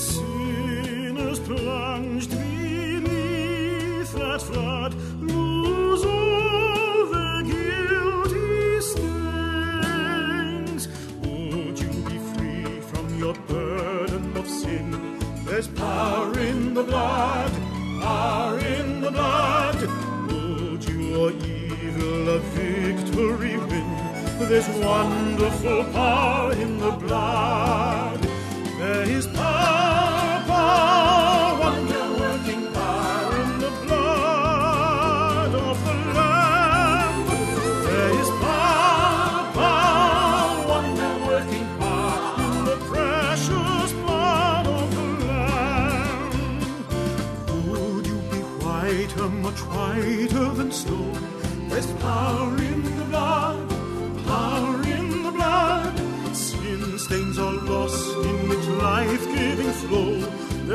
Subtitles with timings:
[0.00, 4.94] Sinners plunged beneath that flood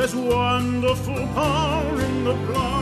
[0.06, 2.75] There's wonderful power in the blood.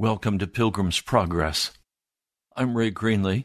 [0.00, 1.72] Welcome to Pilgrim's Progress.
[2.56, 3.44] I'm Ray Greenley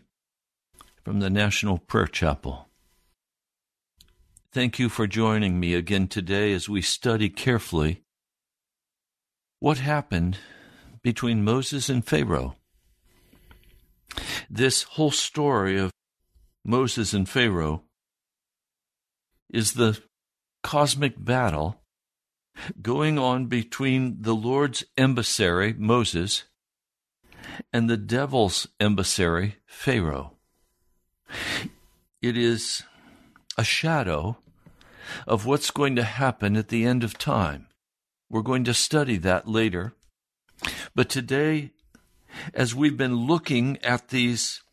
[1.04, 2.70] from the National Prayer Chapel.
[4.54, 8.04] Thank you for joining me again today as we study carefully
[9.60, 10.38] what happened
[11.04, 12.56] between Moses and Pharaoh.
[14.50, 15.92] This whole story of
[16.64, 17.84] Moses and Pharaoh
[19.50, 20.02] is the
[20.64, 21.82] cosmic battle
[22.82, 26.44] going on between the Lord's emissary, Moses,
[27.72, 30.34] and the devil's emissary, Pharaoh.
[32.22, 32.84] It is
[33.58, 34.38] a shadow
[35.28, 37.68] of what's going to happen at the end of time.
[38.30, 39.94] We're going to study that later.
[40.96, 41.72] But today,
[42.54, 44.64] as we've been looking at these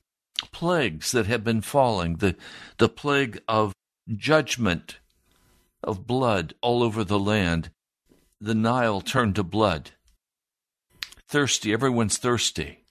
[0.51, 2.37] plagues that have been falling, the,
[2.79, 3.73] the plague of
[4.17, 4.99] judgment,
[5.83, 7.71] of blood all over the land,
[8.41, 9.93] the Nile turned to blood.
[11.27, 12.85] Thirsty, everyone's thirsty.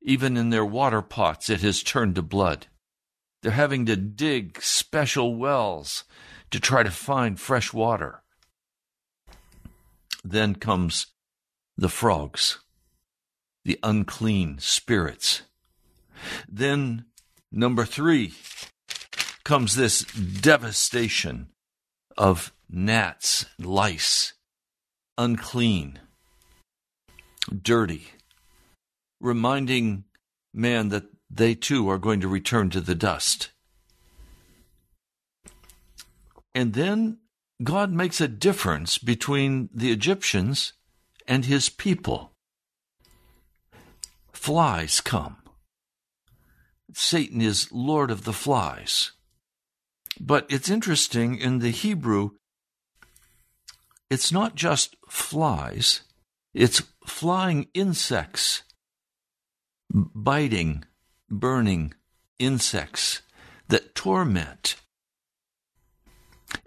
[0.00, 2.66] Even in their water pots, it has turned to blood.
[3.42, 6.04] They're having to dig special wells
[6.50, 8.22] to try to find fresh water.
[10.24, 11.06] Then comes
[11.76, 12.60] the frogs,
[13.64, 15.42] the unclean spirits.
[16.48, 17.06] Then,
[17.50, 18.34] number three,
[19.44, 21.48] comes this devastation
[22.16, 24.32] of gnats, lice,
[25.18, 25.98] unclean,
[27.62, 28.08] dirty,
[29.20, 30.04] reminding
[30.54, 33.50] man that they too are going to return to the dust.
[36.54, 37.18] And then
[37.62, 40.72] God makes a difference between the Egyptians
[41.26, 42.32] and his people.
[44.32, 45.36] Flies come.
[46.92, 49.12] Satan is Lord of the flies.
[50.24, 52.30] But it's interesting in the Hebrew,
[54.08, 56.02] it's not just flies,
[56.54, 58.62] it's flying insects,
[59.92, 60.84] biting,
[61.28, 61.94] burning
[62.38, 63.22] insects
[63.66, 64.76] that torment.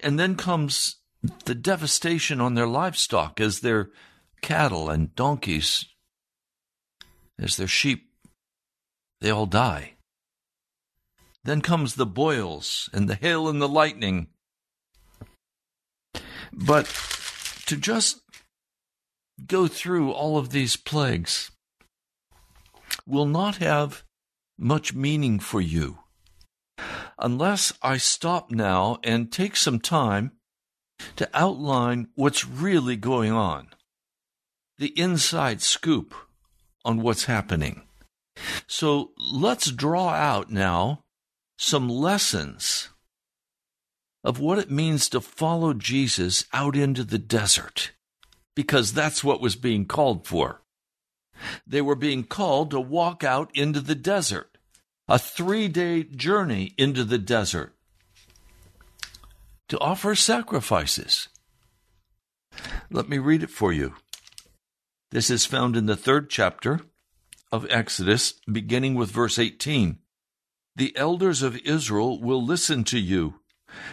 [0.01, 0.97] And then comes
[1.45, 3.89] the devastation on their livestock as their
[4.41, 5.85] cattle and donkeys,
[7.39, 8.09] as their sheep,
[9.21, 9.94] they all die.
[11.45, 14.29] Then comes the boils and the hail and the lightning.
[16.51, 16.87] But
[17.67, 18.21] to just
[19.45, 21.51] go through all of these plagues
[23.05, 24.03] will not have
[24.57, 25.99] much meaning for you
[27.19, 30.31] unless I stop now and take some time
[31.15, 33.67] to outline what's really going on,
[34.79, 36.15] the inside scoop
[36.83, 37.83] on what's happening.
[38.65, 41.04] So let's draw out now
[41.57, 42.89] some lessons
[44.23, 47.91] of what it means to follow Jesus out into the desert,
[48.55, 50.61] because that's what was being called for.
[51.67, 54.57] They were being called to walk out into the desert,
[55.07, 57.75] a three day journey into the desert,
[59.69, 61.27] to offer sacrifices.
[62.89, 63.95] Let me read it for you.
[65.11, 66.81] This is found in the third chapter
[67.51, 69.99] of Exodus, beginning with verse 18
[70.75, 73.39] the elders of Israel will listen to you.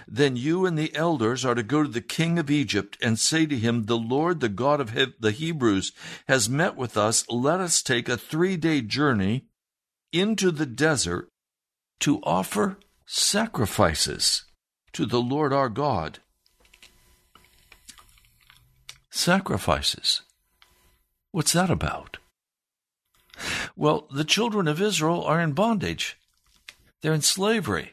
[0.06, 3.46] Then you and the elders are to go to the king of Egypt and say
[3.46, 5.92] to him, The Lord, the God of the Hebrews,
[6.28, 7.24] has met with us.
[7.28, 9.46] Let us take a three day journey
[10.12, 11.28] into the desert
[12.00, 14.44] to offer sacrifices
[14.92, 16.18] to the Lord our God.
[19.10, 20.22] Sacrifices.
[21.30, 22.18] What's that about?
[23.76, 26.18] Well, the children of Israel are in bondage.
[27.02, 27.92] They're in slavery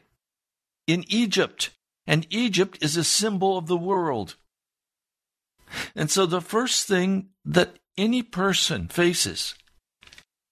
[0.88, 1.72] in Egypt,
[2.08, 4.36] and Egypt is a symbol of the world.
[5.96, 9.56] And so the first thing that any person faces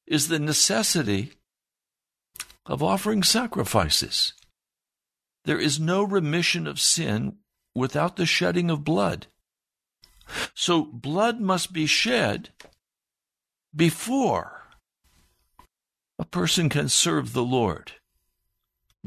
[0.05, 1.33] is the necessity
[2.65, 4.33] of offering sacrifices.
[5.45, 7.37] There is no remission of sin
[7.73, 9.27] without the shedding of blood.
[10.53, 12.49] So blood must be shed
[13.75, 14.63] before
[16.19, 17.93] a person can serve the Lord.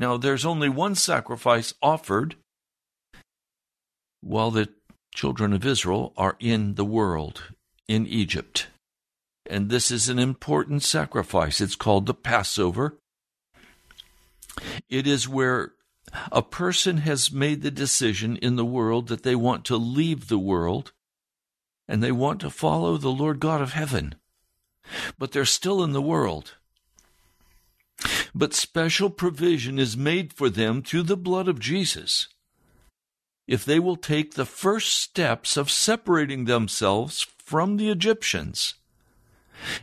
[0.00, 2.36] Now, there's only one sacrifice offered
[4.22, 4.70] while the
[5.14, 7.42] children of Israel are in the world,
[7.86, 8.68] in Egypt.
[9.44, 11.60] And this is an important sacrifice.
[11.60, 12.96] It's called the Passover.
[14.88, 15.72] It is where
[16.32, 20.38] a person has made the decision in the world that they want to leave the
[20.38, 20.92] world
[21.86, 24.14] and they want to follow the Lord God of heaven.
[25.18, 26.54] But they're still in the world.
[28.34, 32.28] But special provision is made for them through the blood of Jesus.
[33.46, 38.74] If they will take the first steps of separating themselves from the Egyptians,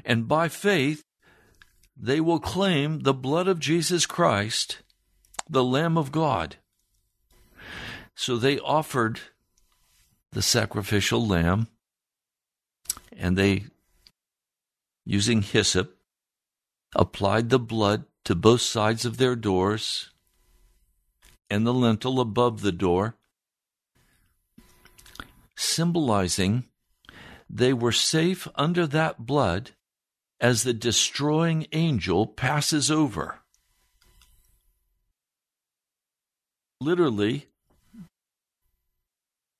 [0.06, 1.04] and by faith,
[1.96, 4.82] they will claim the blood of Jesus Christ,
[5.50, 6.56] the Lamb of God.
[8.16, 9.20] So they offered
[10.32, 11.68] the sacrificial lamb,
[13.12, 13.66] and they,
[15.06, 15.98] using hyssop,
[16.96, 20.10] applied the blood to both sides of their doors
[21.50, 23.16] and the lintel above the door,
[25.56, 26.66] symbolizing
[27.50, 29.72] they were safe under that blood
[30.42, 33.40] as the destroying angel passes over.
[36.82, 37.48] Literally,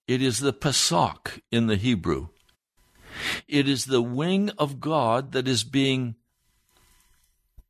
[0.10, 2.28] it is the Pesach in the Hebrew.
[3.48, 6.16] It is the wing of God that is being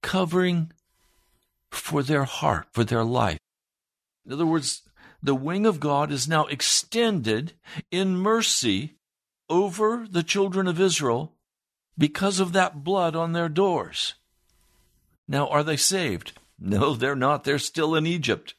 [0.01, 0.72] covering
[1.72, 3.40] for their heart, for their life.
[4.26, 4.84] In other words,
[5.22, 7.54] the wing of God is now extended
[7.92, 8.98] in mercy
[9.50, 11.34] over the children of Israel
[11.98, 14.16] because of that blood on their doors.
[15.28, 16.34] Now, are they saved?
[16.60, 17.44] No, they're not.
[17.44, 18.56] They're still in Egypt.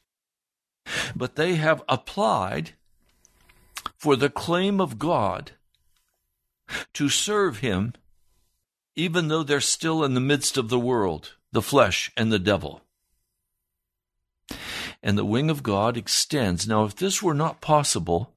[1.13, 2.71] But they have applied
[3.97, 5.51] for the claim of God
[6.93, 7.91] to serve Him,
[8.95, 12.83] even though they're still in the midst of the world, the flesh, and the devil.
[15.01, 16.67] And the wing of God extends.
[16.67, 18.35] Now, if this were not possible,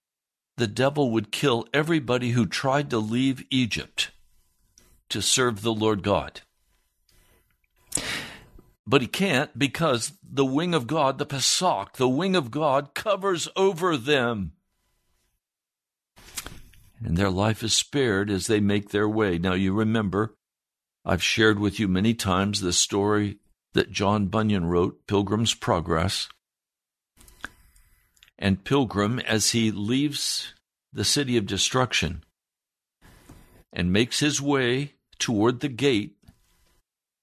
[0.57, 4.11] the devil would kill everybody who tried to leave Egypt
[5.09, 6.43] to serve the Lord God.
[8.87, 13.49] But he can't because the wing of God, the Pesach, the wing of God covers
[13.57, 14.53] over them.
[17.05, 19.39] And their life is spared as they make their way.
[19.39, 20.37] Now, you remember,
[21.05, 23.39] I've shared with you many times the story
[23.73, 26.29] that John Bunyan wrote, Pilgrim's Progress.
[28.39, 30.55] And Pilgrim, as he leaves
[30.93, 32.25] the city of destruction
[33.73, 36.17] and makes his way toward the gate,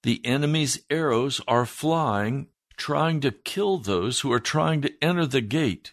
[0.02, 5.42] the enemy's arrows are flying, trying to kill those who are trying to enter the
[5.42, 5.92] gate.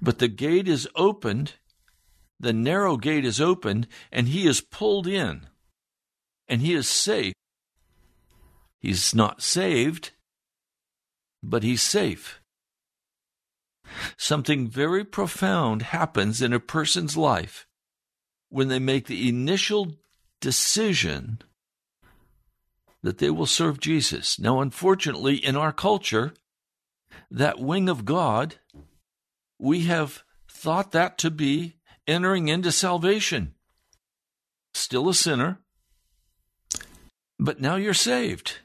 [0.00, 1.54] But the gate is opened,
[2.40, 5.46] the narrow gate is opened, and he is pulled in,
[6.48, 7.34] and he is safe.
[8.80, 10.12] He's not saved,
[11.42, 12.40] but he's safe.
[14.16, 17.66] Something very profound happens in a person's life
[18.48, 19.96] when they make the initial
[20.40, 21.40] decision
[23.02, 24.38] that they will serve Jesus.
[24.38, 26.34] Now, unfortunately, in our culture,
[27.30, 28.56] that wing of God,
[29.58, 31.76] we have thought that to be
[32.06, 33.54] entering into salvation.
[34.74, 35.60] Still a sinner,
[37.38, 38.58] but now you're saved.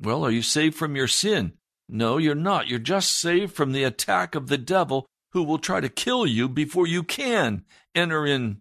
[0.00, 1.52] Well, are you saved from your sin?
[1.92, 2.68] No, you're not.
[2.68, 6.48] You're just saved from the attack of the devil who will try to kill you
[6.48, 8.60] before you can enter into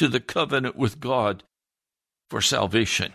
[0.00, 1.44] the covenant with God
[2.28, 3.12] for salvation.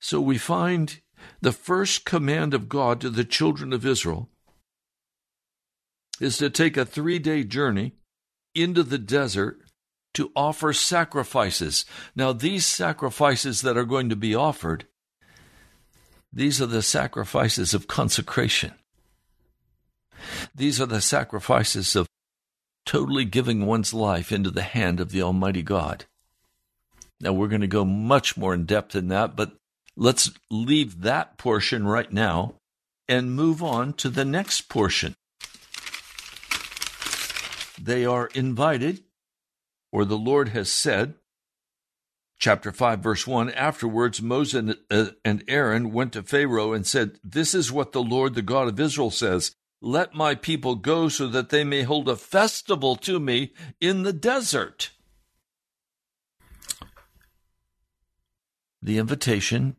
[0.00, 1.00] So we find
[1.42, 4.30] the first command of God to the children of Israel
[6.18, 7.92] is to take a three day journey
[8.54, 9.58] into the desert
[10.14, 11.84] to offer sacrifices.
[12.14, 14.86] Now, these sacrifices that are going to be offered,
[16.36, 18.72] these are the sacrifices of consecration.
[20.54, 22.06] These are the sacrifices of
[22.84, 26.04] totally giving one's life into the hand of the Almighty God.
[27.22, 29.52] Now, we're going to go much more in depth in that, but
[29.96, 32.56] let's leave that portion right now
[33.08, 35.14] and move on to the next portion.
[37.80, 39.04] They are invited
[39.90, 41.14] or the Lord has said,
[42.38, 47.54] chapter 5, verse 1 Afterwards, Moses uh, and Aaron went to Pharaoh and said, This
[47.54, 51.50] is what the Lord, the God of Israel, says Let my people go so that
[51.50, 54.90] they may hold a festival to me in the desert.
[58.82, 59.76] The invitation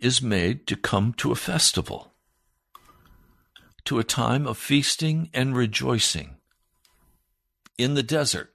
[0.00, 2.12] is made to come to a festival,
[3.84, 6.36] to a time of feasting and rejoicing
[7.78, 8.53] in the desert.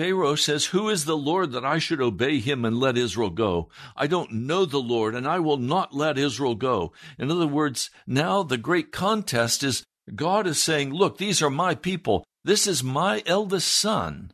[0.00, 3.68] Pharaoh says, Who is the Lord that I should obey him and let Israel go?
[3.94, 6.94] I don't know the Lord, and I will not let Israel go.
[7.18, 11.74] In other words, now the great contest is God is saying, Look, these are my
[11.74, 12.24] people.
[12.42, 14.32] This is my eldest son.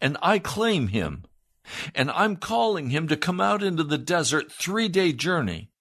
[0.00, 1.24] And I claim him.
[1.92, 5.72] And I'm calling him to come out into the desert three day journey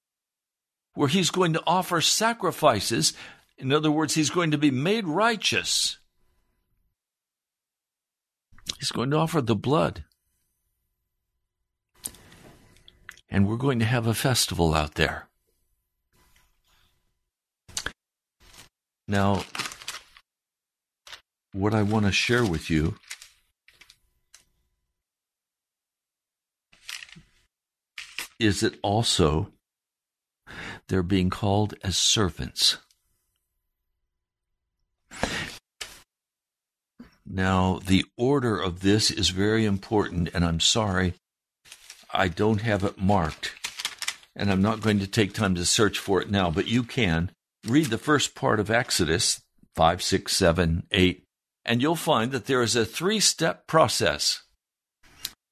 [0.96, 3.14] where he's going to offer sacrifices.
[3.60, 6.00] In other words, he's going to be made righteous
[8.78, 10.04] He's going to offer the blood.
[13.30, 15.28] And we're going to have a festival out there.
[19.08, 19.44] Now,
[21.54, 22.96] what I want to share with you
[28.40, 29.52] is that also
[30.88, 32.78] they're being called as servants.
[37.30, 41.16] Now, the order of this is very important, and I'm sorry
[42.14, 43.54] I don't have it marked,
[44.34, 47.32] and I'm not going to take time to search for it now, but you can.
[47.66, 49.42] Read the first part of Exodus
[49.76, 51.24] 5, 6, 7, 8,
[51.66, 54.44] and you'll find that there is a three step process.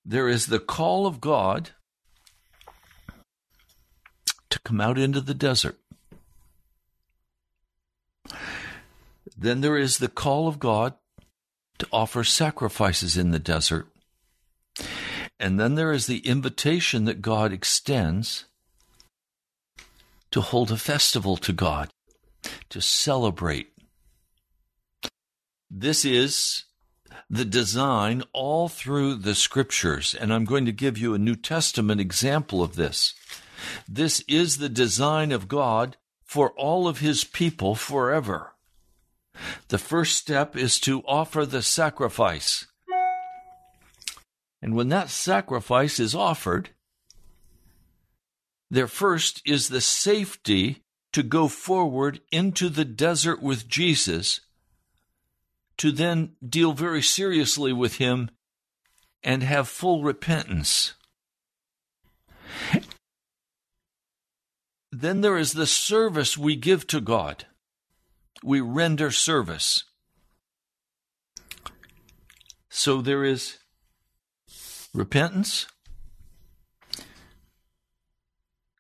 [0.06, 1.72] There is the call of God
[4.50, 5.78] to come out into the desert.
[9.38, 10.94] Then there is the call of God
[11.80, 13.88] to offer sacrifices in the desert.
[15.40, 18.46] And then there is the invitation that God extends
[20.32, 21.90] to hold a festival to God,
[22.70, 23.72] to celebrate.
[25.70, 26.66] This is
[27.30, 32.00] the design all through the scriptures, and I'm going to give you a New Testament
[32.00, 33.14] example of this.
[33.88, 38.55] This is the design of God for all of his people forever.
[39.68, 42.66] The first step is to offer the sacrifice.
[44.62, 46.70] And when that sacrifice is offered,
[48.72, 54.42] there first is the safety to go forward into the desert with Jesus,
[55.78, 58.32] to then deal very seriously with him
[59.24, 60.94] and have full repentance.
[64.92, 67.46] Then there is the service we give to God.
[68.46, 69.86] We render service.
[72.70, 73.58] So there is
[74.94, 75.66] repentance,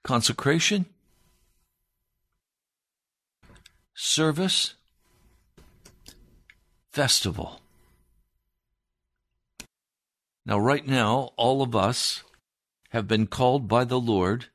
[0.03, 0.86] consecration,
[3.95, 4.75] service,
[6.91, 7.60] festival.
[10.45, 12.22] Now, right now, all of us
[12.89, 14.45] have been called by the Lord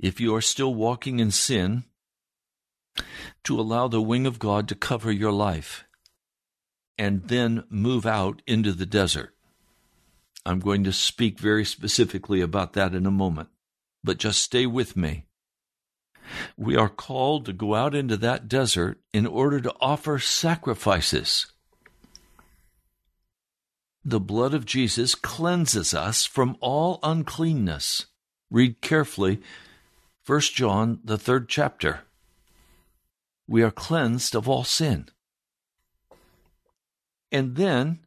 [0.00, 1.84] if you are still walking in sin,
[3.44, 5.84] to allow the wing of God to cover your life
[6.98, 9.34] and then move out into the desert.
[10.44, 13.48] I'm going to speak very specifically about that in a moment,
[14.02, 15.26] but just stay with me.
[16.56, 21.46] We are called to go out into that desert in order to offer sacrifices.
[24.04, 28.06] The blood of Jesus cleanses us from all uncleanness.
[28.50, 29.40] Read carefully
[30.26, 32.00] 1 John, the third chapter.
[33.48, 35.08] We are cleansed of all sin.
[37.30, 38.00] And then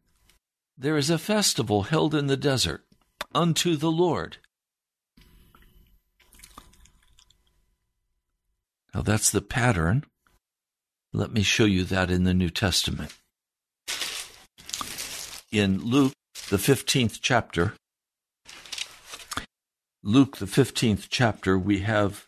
[0.78, 2.86] there is a festival held in the desert
[3.34, 4.38] unto the Lord.
[8.94, 10.06] Now that's the pattern.
[11.12, 13.14] Let me show you that in the New Testament.
[15.52, 16.14] In Luke,
[16.50, 17.74] the 15th chapter,
[20.04, 22.28] Luke, the 15th chapter, we have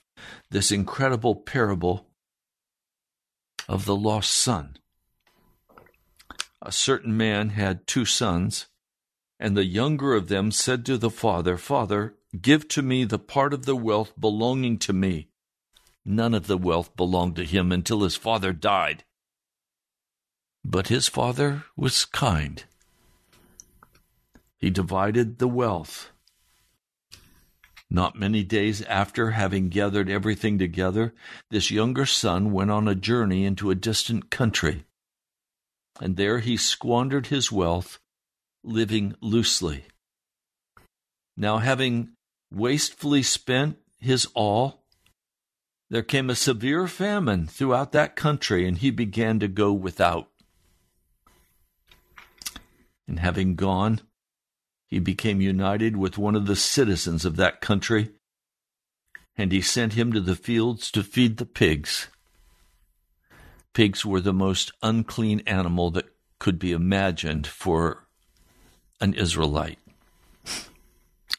[0.50, 2.07] this incredible parable
[3.67, 4.77] of the lost son.
[6.62, 8.67] A certain man had two sons,
[9.39, 13.53] and the younger of them said to the father, Father, give to me the part
[13.53, 15.30] of the wealth belonging to me.
[16.03, 19.03] None of the wealth belonged to him until his father died.
[20.63, 22.63] But his father was kind.
[24.58, 26.12] He divided the wealth
[27.89, 31.13] not many days after having gathered everything together,
[31.50, 34.84] this younger son went on a journey into a distant country.
[36.02, 38.00] And there he squandered his wealth,
[38.63, 39.86] living loosely.
[41.38, 42.10] Now, having
[42.52, 44.84] wastefully spent his all,
[45.89, 50.30] there came a severe famine throughout that country, and he began to go without.
[53.08, 54.02] And having gone,
[54.88, 58.12] he became united with one of the citizens of that country,
[59.36, 62.08] and he sent him to the fields to feed the pigs.
[63.73, 68.08] Pigs were the most unclean animal that could be imagined for
[69.00, 69.80] an Israelite.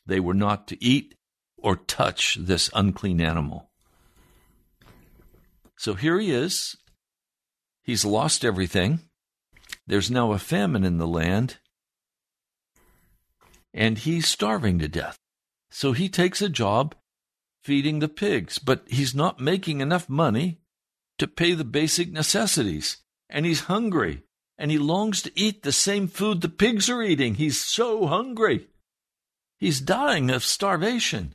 [0.06, 1.14] They were not to eat
[1.56, 3.70] or touch this unclean animal.
[5.76, 6.76] So here he is.
[7.82, 9.00] He's lost everything.
[9.86, 11.58] There's now a famine in the land,
[13.72, 15.18] and he's starving to death.
[15.70, 16.94] So he takes a job
[17.62, 20.60] feeding the pigs, but he's not making enough money
[21.18, 22.98] to pay the basic necessities.
[23.28, 24.22] And he's hungry,
[24.56, 27.34] and he longs to eat the same food the pigs are eating.
[27.34, 28.68] He's so hungry.
[29.58, 31.34] He's dying of starvation.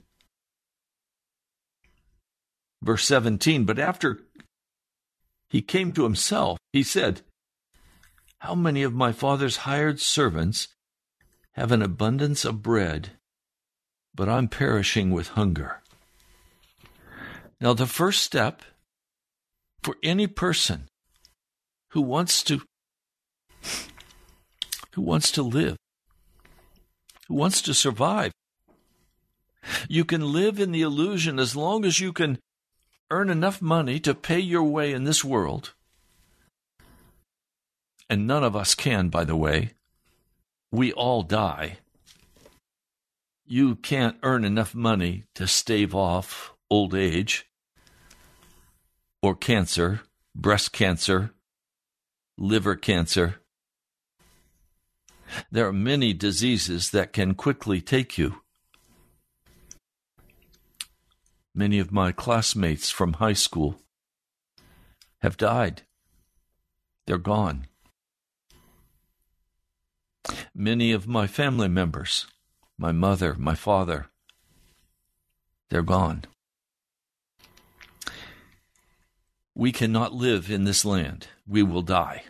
[2.81, 4.21] Verse 17 But after
[5.49, 7.21] he came to himself, he said,
[8.39, 10.69] How many of my father's hired servants
[11.53, 13.11] have an abundance of bread,
[14.13, 15.81] but I'm perishing with hunger.
[17.61, 18.63] Now, the first step
[19.83, 20.87] for any person
[21.89, 22.61] who wants to
[24.93, 25.77] who wants to live,
[27.27, 28.31] who wants to survive.
[29.87, 32.39] You can live in the illusion as long as you can
[33.09, 35.73] earn enough money to pay your way in this world.
[38.09, 39.73] And none of us can, by the way
[40.73, 41.77] we all die.
[43.45, 47.45] You can't earn enough money to stave off old age
[49.21, 50.01] or cancer,
[50.35, 51.31] breast cancer,
[52.39, 53.35] liver cancer.
[55.51, 58.41] There are many diseases that can quickly take you.
[61.53, 63.79] Many of my classmates from high school
[65.21, 65.83] have died.
[67.05, 67.67] They're gone.
[70.55, 72.27] Many of my family members,
[72.77, 74.07] my mother, my father,
[75.69, 76.25] they're gone.
[79.55, 81.27] We cannot live in this land.
[81.47, 82.23] We will die.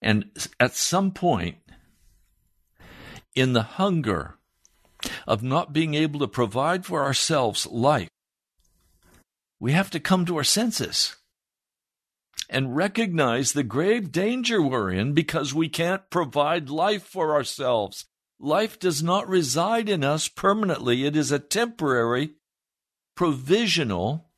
[0.00, 0.30] And
[0.60, 1.56] at some point,
[3.34, 4.36] in the hunger
[5.26, 8.08] of not being able to provide for ourselves life,
[9.58, 11.16] we have to come to our senses
[12.48, 18.06] and recognize the grave danger we're in because we can't provide life for ourselves.
[18.38, 22.34] Life does not reside in us permanently, it is a temporary,
[23.14, 24.30] provisional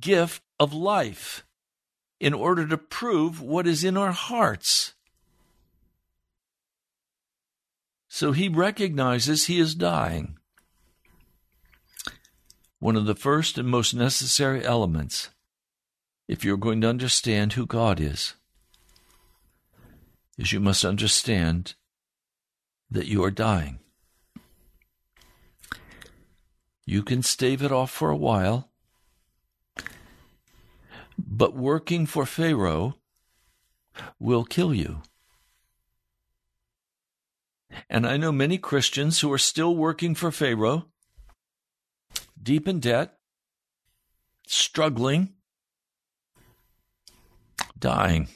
[0.00, 1.44] gift of life
[2.20, 4.94] in order to prove what is in our hearts.
[8.08, 10.36] So he recognizes he is dying.
[12.78, 15.30] One of the first and most necessary elements
[16.28, 18.34] if you're going to understand who God is,
[20.38, 21.74] is you must understand
[22.90, 23.78] that you are dying.
[26.84, 28.70] You can stave it off for a while,
[31.18, 32.96] but working for Pharaoh
[34.18, 35.02] will kill you.
[37.88, 40.86] And I know many Christians who are still working for Pharaoh,
[42.40, 43.18] deep in debt,
[44.46, 45.34] struggling,
[47.82, 48.28] dying.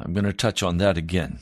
[0.00, 1.40] I'm going to touch on that again.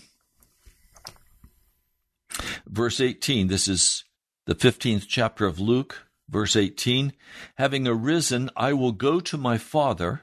[2.67, 4.05] Verse 18, this is
[4.47, 7.13] the 15th chapter of Luke, verse 18.
[7.57, 10.23] Having arisen, I will go to my father,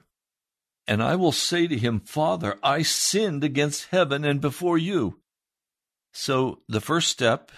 [0.87, 5.19] and I will say to him, Father, I sinned against heaven and before you.
[6.11, 7.51] So the first step,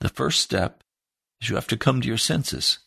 [0.00, 0.84] the first step
[1.40, 2.78] is you have to come to your senses.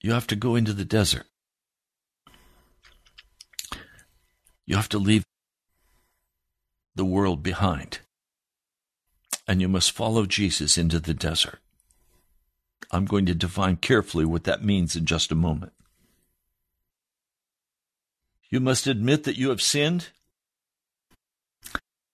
[0.00, 1.26] You have to go into the desert.
[4.66, 5.24] You have to leave
[6.94, 7.98] the world behind.
[9.46, 11.58] And you must follow Jesus into the desert.
[12.90, 15.72] I'm going to define carefully what that means in just a moment.
[18.48, 20.08] You must admit that you have sinned,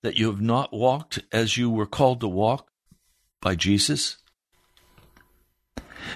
[0.03, 2.69] that you have not walked as you were called to walk
[3.41, 4.19] by Jesus.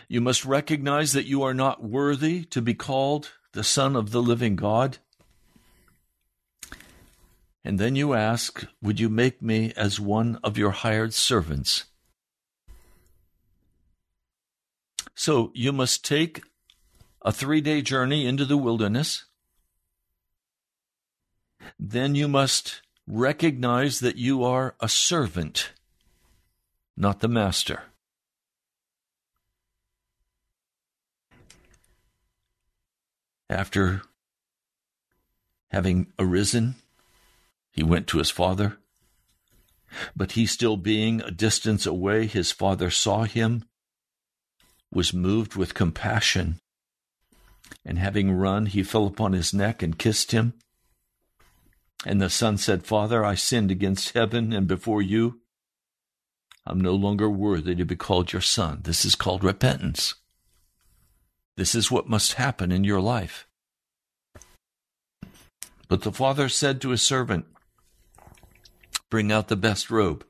[0.09, 4.23] You must recognize that you are not worthy to be called the Son of the
[4.23, 4.99] living God.
[7.65, 11.85] And then you ask, Would you make me as one of your hired servants?
[15.15, 16.43] So you must take
[17.23, 19.27] a three day journey into the wilderness.
[21.79, 25.73] Then you must recognize that you are a servant,
[26.97, 27.90] not the master.
[33.51, 34.03] After
[35.71, 36.77] having arisen,
[37.73, 38.79] he went to his father.
[40.15, 43.65] But he still being a distance away, his father saw him,
[44.93, 46.61] was moved with compassion,
[47.85, 50.55] and having run, he fell upon his neck and kissed him.
[52.07, 55.41] And the son said, Father, I sinned against heaven and before you.
[56.65, 58.83] I'm no longer worthy to be called your son.
[58.85, 60.15] This is called repentance.
[61.57, 63.47] This is what must happen in your life.
[65.89, 67.47] But the father said to his servant,
[69.11, 70.25] Bring out the best robe,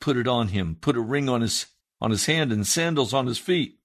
[0.00, 1.66] put it on him, put a ring on his
[2.00, 3.78] on his hand and sandals on his feet.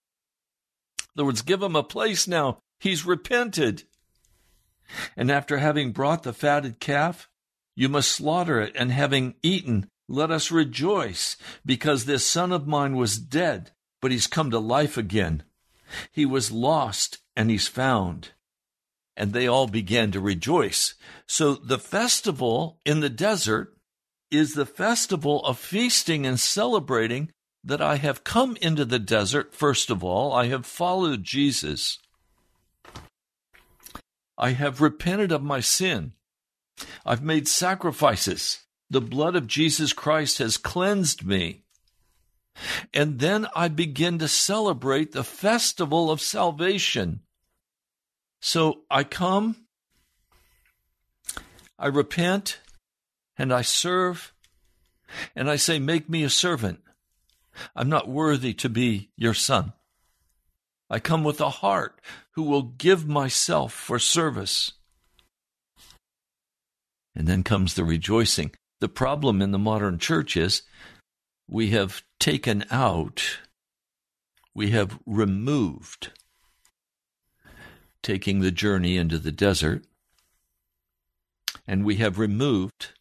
[1.15, 2.59] In other words, give him a place now.
[2.79, 3.83] He's repented.
[5.17, 7.29] And after having brought the fatted calf,
[7.75, 12.95] you must slaughter it, and having eaten, let us rejoice, because this son of mine
[12.95, 15.43] was dead, but he's come to life again.
[16.11, 18.31] He was lost and he's found.
[19.15, 20.95] And they all began to rejoice.
[21.27, 23.75] So the festival in the desert
[24.31, 27.29] is the festival of feasting and celebrating
[27.63, 29.53] that I have come into the desert.
[29.53, 31.99] First of all, I have followed Jesus.
[34.37, 36.13] I have repented of my sin.
[37.05, 38.59] I've made sacrifices.
[38.89, 41.62] The blood of Jesus Christ has cleansed me.
[42.93, 47.21] And then I begin to celebrate the festival of salvation.
[48.41, 49.55] So I come,
[51.79, 52.59] I repent,
[53.37, 54.33] and I serve,
[55.35, 56.81] and I say, Make me a servant.
[57.75, 59.73] I'm not worthy to be your son.
[60.89, 61.99] I come with a heart
[62.31, 64.73] who will give myself for service.
[67.15, 68.51] And then comes the rejoicing.
[68.79, 70.63] The problem in the modern church is
[71.47, 73.39] we have taken out
[74.55, 76.11] we have removed
[78.01, 79.83] taking the journey into the desert,
[81.67, 82.91] and we have removed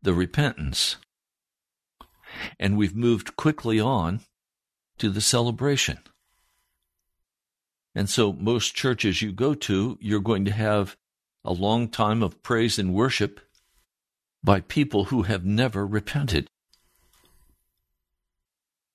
[0.00, 0.96] the repentance.
[2.58, 4.20] And we've moved quickly on
[4.96, 5.98] to the celebration.
[7.94, 10.96] And so, most churches you go to, you're going to have
[11.44, 13.40] a long time of praise and worship
[14.42, 16.48] by people who have never repented.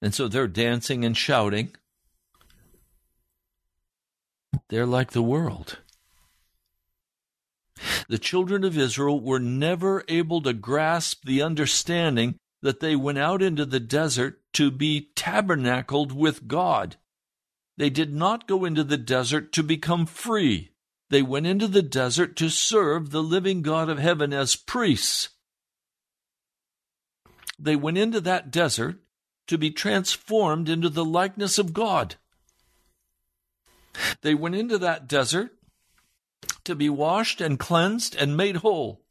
[0.05, 1.75] And so they're dancing and shouting.
[4.69, 5.79] They're like the world.
[8.07, 13.41] The children of Israel were never able to grasp the understanding that they went out
[13.41, 16.97] into the desert to be tabernacled with God.
[17.75, 20.69] They did not go into the desert to become free.
[21.09, 25.29] They went into the desert to serve the living God of heaven as priests.
[27.57, 28.99] They went into that desert
[29.47, 32.15] to be transformed into the likeness of God.
[34.21, 35.51] They went into that desert
[36.63, 39.01] to be washed and cleansed and made whole.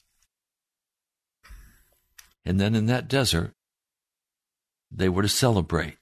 [2.45, 3.53] And then in that desert,
[4.91, 5.97] they were to celebrate.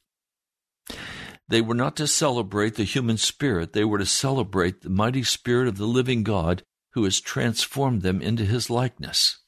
[1.49, 5.69] They were not to celebrate the human spirit, they were to celebrate the mighty spirit
[5.69, 9.39] of the living God who has transformed them into his likeness.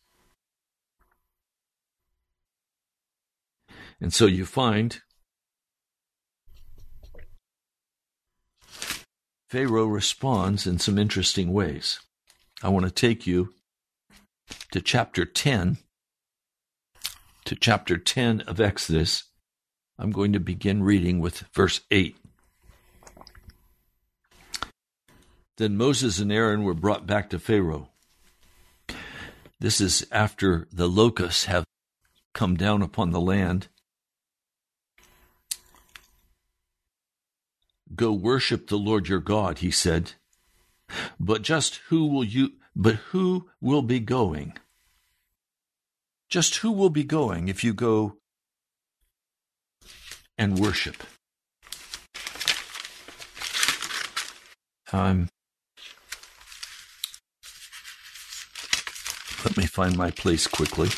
[4.01, 5.01] And so you find
[9.49, 12.01] Pharaoh responds in some interesting ways.
[12.63, 13.55] I want to take you
[14.73, 15.79] to chapter 10,
[17.45, 19.25] to chapter 10 of Exodus.
[19.97, 22.17] I'm going to begin reading with verse 8.
[25.57, 27.91] Then Moses and Aaron were brought back to Pharaoh.
[29.61, 31.65] This is after the locusts have
[32.33, 33.69] come down upon the land
[37.95, 40.13] Go worship the Lord your God, he said.
[41.19, 44.55] But just who will you but who will be going?
[46.29, 48.17] Just who will be going if you go
[50.37, 51.03] and worship?
[54.93, 55.29] Um,
[59.45, 60.91] let me find my place quickly.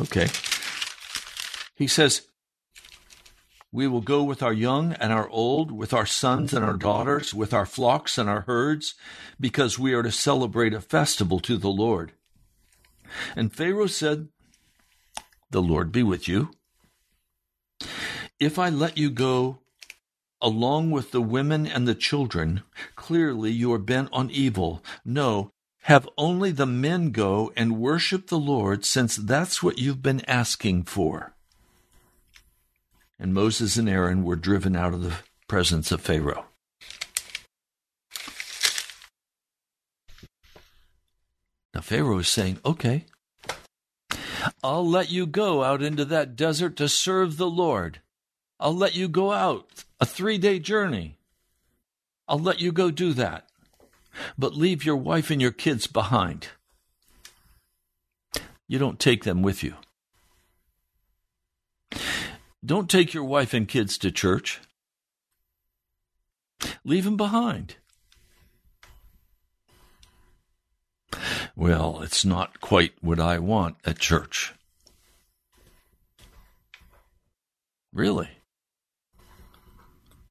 [0.00, 0.28] Okay.
[1.76, 2.22] He says,
[3.74, 7.34] we will go with our young and our old, with our sons and our daughters,
[7.34, 8.94] with our flocks and our herds,
[9.40, 12.12] because we are to celebrate a festival to the Lord.
[13.34, 14.28] And Pharaoh said,
[15.50, 16.52] The Lord be with you.
[18.38, 19.58] If I let you go
[20.40, 22.62] along with the women and the children,
[22.94, 24.84] clearly you are bent on evil.
[25.04, 25.50] No,
[25.82, 30.84] have only the men go and worship the Lord, since that's what you've been asking
[30.84, 31.33] for
[33.18, 35.14] and Moses and Aaron were driven out of the
[35.48, 36.46] presence of Pharaoh.
[41.74, 43.06] Now, Pharaoh is saying, Okay,
[44.62, 48.00] I'll let you go out into that desert to serve the Lord.
[48.60, 51.18] I'll let you go out a three day journey.
[52.28, 53.48] I'll let you go do that.
[54.38, 56.48] But leave your wife and your kids behind.
[58.68, 59.74] You don't take them with you.
[62.64, 64.60] Don't take your wife and kids to church.
[66.82, 67.76] Leave them behind.
[71.54, 74.54] Well, it's not quite what I want at church.
[77.92, 78.30] Really?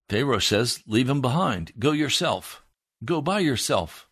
[0.10, 1.72] Pharaoh says, Leave them behind.
[1.78, 2.63] Go yourself.
[3.06, 4.10] Go by yourself.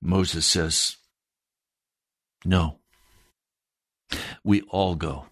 [0.00, 0.96] Moses says,
[2.44, 2.78] No
[4.46, 5.26] we all go.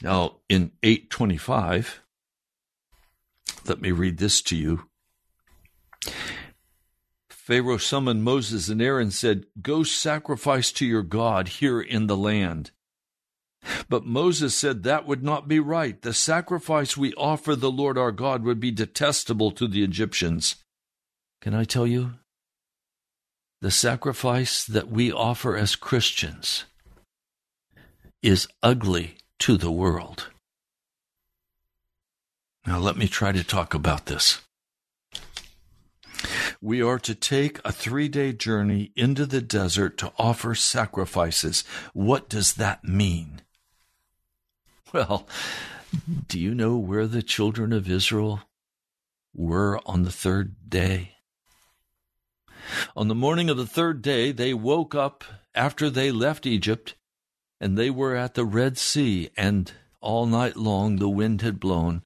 [0.00, 2.02] Now, in 825,
[3.66, 4.88] let me read this to you.
[7.28, 12.16] Pharaoh summoned Moses and Aaron and said, Go sacrifice to your God here in the
[12.16, 12.70] land.
[13.88, 16.00] But Moses said that would not be right.
[16.00, 20.56] The sacrifice we offer the Lord our God would be detestable to the Egyptians.
[21.40, 22.12] Can I tell you?
[23.66, 26.66] The sacrifice that we offer as Christians
[28.22, 30.30] is ugly to the world.
[32.64, 34.40] Now, let me try to talk about this.
[36.62, 41.64] We are to take a three day journey into the desert to offer sacrifices.
[41.92, 43.40] What does that mean?
[44.92, 45.26] Well,
[46.28, 48.42] do you know where the children of Israel
[49.34, 51.15] were on the third day?
[52.96, 55.24] On the morning of the third day, they woke up
[55.54, 56.94] after they left Egypt,
[57.60, 62.02] and they were at the Red Sea, and all night long the wind had blown,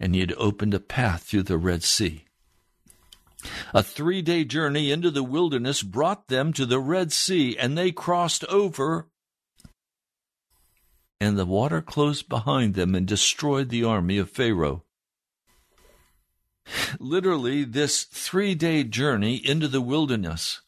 [0.00, 2.24] and he had opened a path through the Red Sea.
[3.74, 7.90] A three day journey into the wilderness brought them to the Red Sea, and they
[7.90, 9.08] crossed over,
[11.20, 14.84] and the water closed behind them and destroyed the army of Pharaoh.
[16.98, 20.60] Literally, this three day journey into the wilderness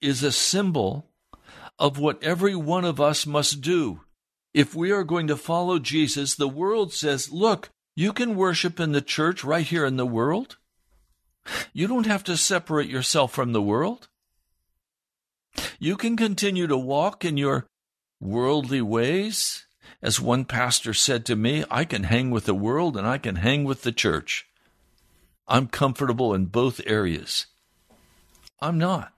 [0.00, 1.10] is a symbol
[1.78, 4.00] of what every one of us must do.
[4.52, 8.92] If we are going to follow Jesus, the world says, look, you can worship in
[8.92, 10.58] the church right here in the world.
[11.72, 14.08] You don't have to separate yourself from the world.
[15.78, 17.66] You can continue to walk in your
[18.20, 19.66] worldly ways.
[20.02, 23.36] As one pastor said to me, I can hang with the world and I can
[23.36, 24.46] hang with the church.
[25.46, 27.46] I'm comfortable in both areas.
[28.60, 29.12] I'm not.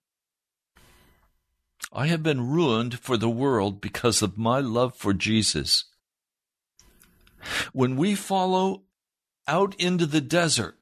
[1.92, 5.85] I have been ruined for the world because of my love for Jesus.
[7.72, 8.83] When we follow
[9.46, 10.79] out into the desert,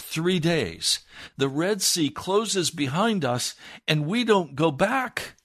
[0.00, 1.00] three days.
[1.36, 3.54] The Red Sea closes behind us
[3.86, 5.36] and we don't go back.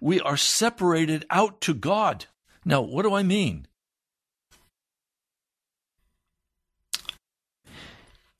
[0.00, 2.26] We are separated out to God.
[2.64, 3.66] Now, what do I mean?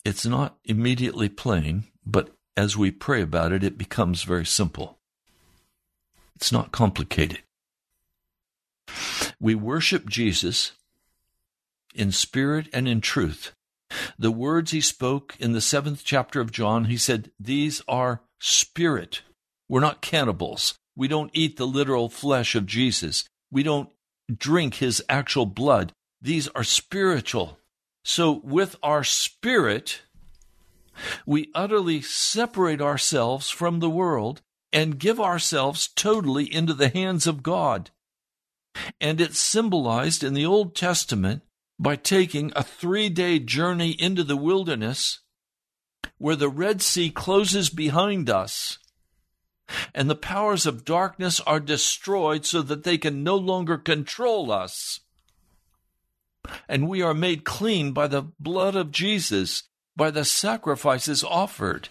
[0.04, 4.98] It's not immediately plain, but as we pray about it, it becomes very simple.
[6.36, 7.42] It's not complicated.
[9.40, 10.72] We worship Jesus
[11.94, 13.52] in spirit and in truth.
[14.18, 19.22] The words he spoke in the seventh chapter of John, he said, These are spirit.
[19.68, 20.74] We're not cannibals.
[20.96, 23.24] We don't eat the literal flesh of Jesus.
[23.50, 23.88] We don't
[24.38, 25.92] drink his actual blood.
[26.20, 27.58] These are spiritual.
[28.04, 30.02] So, with our spirit,
[31.24, 34.42] we utterly separate ourselves from the world
[34.72, 37.90] and give ourselves totally into the hands of God.
[39.00, 41.42] And it's symbolized in the Old Testament
[41.78, 45.20] by taking a three day journey into the wilderness
[46.18, 48.78] where the Red Sea closes behind us
[49.94, 55.00] and the powers of darkness are destroyed so that they can no longer control us.
[56.68, 59.64] And we are made clean by the blood of Jesus,
[59.96, 61.88] by the sacrifices offered.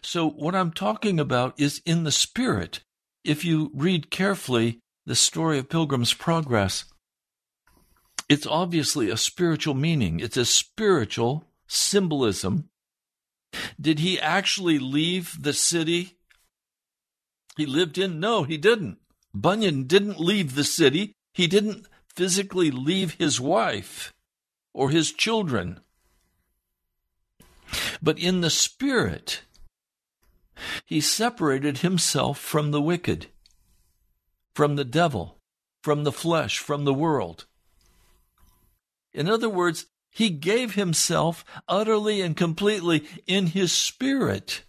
[0.00, 2.80] So, what I'm talking about is in the Spirit.
[3.24, 6.84] If you read carefully the story of Pilgrim's Progress,
[8.28, 12.68] it's obviously a spiritual meaning, it's a spiritual symbolism.
[13.80, 16.16] Did he actually leave the city
[17.56, 18.20] he lived in?
[18.20, 18.98] No, he didn't.
[19.34, 21.14] Bunyan didn't leave the city.
[21.32, 24.12] He didn't physically leave his wife
[24.72, 25.80] or his children.
[28.02, 29.42] But in the spirit,
[30.84, 33.26] he separated himself from the wicked,
[34.54, 35.38] from the devil,
[35.82, 37.46] from the flesh, from the world.
[39.12, 39.86] In other words,
[40.16, 44.62] he gave himself utterly and completely in his spirit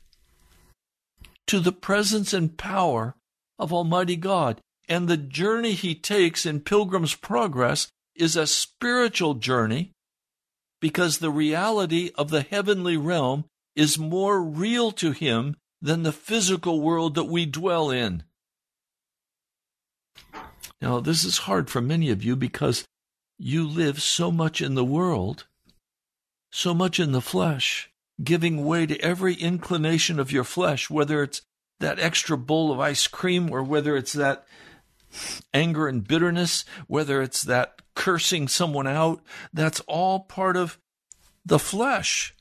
[1.46, 3.16] to the presence and power
[3.58, 4.60] of Almighty God.
[4.90, 9.94] And the journey he takes in Pilgrim's Progress is a spiritual journey
[10.82, 16.82] because the reality of the heavenly realm is more real to him than the physical
[16.82, 18.24] world that we dwell in.
[20.82, 22.84] Now, this is hard for many of you because
[23.38, 25.46] you live so much in the world,
[26.52, 27.90] so much in the flesh,
[28.24, 31.42] giving way to every inclination of your flesh, whether it's
[31.80, 34.46] that extra bowl of ice cream or whether it's that
[35.54, 39.22] anger and bitterness, whether it's that cursing someone out,
[39.54, 40.80] that's all part of
[41.46, 42.36] the flesh.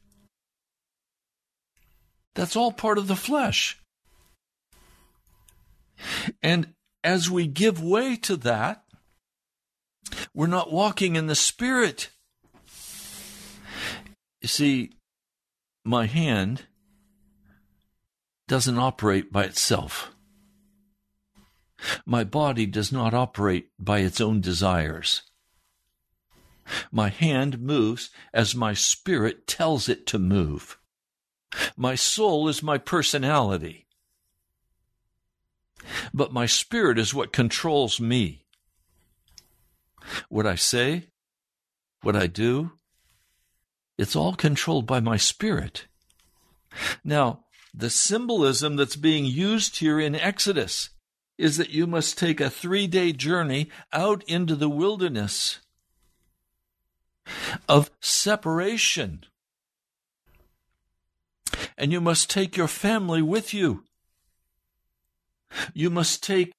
[2.35, 3.79] That's all part of the flesh.
[6.43, 8.85] And as we give way to that,
[10.35, 12.11] we're not walking in the Spirit.
[14.41, 14.93] You see,
[15.85, 16.67] my hand
[18.49, 20.13] doesn't operate by itself.
[22.05, 25.23] My body does not operate by its own desires.
[26.91, 30.79] My hand moves as my spirit tells it to move.
[31.77, 33.87] My soul is my personality.
[36.13, 38.46] But my spirit is what controls me.
[40.29, 41.09] What I say,
[42.03, 42.73] what I do,
[43.99, 45.87] it's all controlled by my spirit.
[47.03, 47.45] Now,
[47.75, 50.91] the symbolism that's being used here in Exodus
[51.39, 55.61] is that you must take a three day journey out into the wilderness
[57.69, 59.25] of separation.
[61.77, 63.85] And you must take your family with you.
[65.75, 66.53] You must take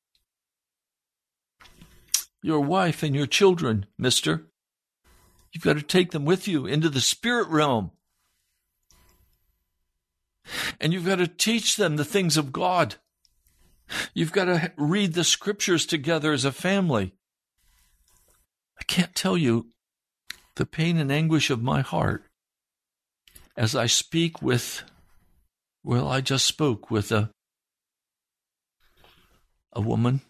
[2.42, 4.48] your wife and your children, mister.
[5.52, 7.92] You've got to take them with you into the spirit realm.
[10.80, 12.96] And you've got to teach them the things of God.
[14.14, 17.14] You've got to read the scriptures together as a family.
[18.80, 19.68] I can't tell you
[20.56, 22.24] the pain and anguish of my heart
[23.56, 24.84] as I speak with,
[25.84, 27.32] well, I just spoke with a,
[29.74, 30.22] a woman,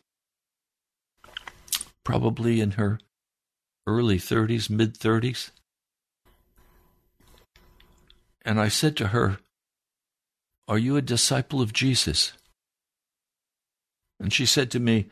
[2.07, 2.97] probably in her
[3.85, 5.51] early 30s, mid 30s.
[8.45, 9.39] And I said to her,
[10.69, 12.31] Are you a disciple of Jesus?
[14.21, 15.09] And she said to me,